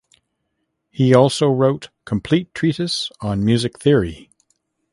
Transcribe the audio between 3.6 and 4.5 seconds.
theory".